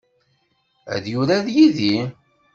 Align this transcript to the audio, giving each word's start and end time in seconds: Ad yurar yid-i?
Ad 0.95 1.05
yurar 1.11 1.45
yid-i? 1.55 1.97